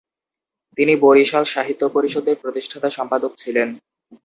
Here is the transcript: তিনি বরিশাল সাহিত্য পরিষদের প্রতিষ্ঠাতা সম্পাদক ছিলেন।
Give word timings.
তিনি 0.77 0.93
বরিশাল 0.97 1.43
সাহিত্য 1.45 1.83
পরিষদের 1.89 2.35
প্রতিষ্ঠাতা 2.35 2.89
সম্পাদক 2.89 3.31
ছিলেন। 3.37 3.67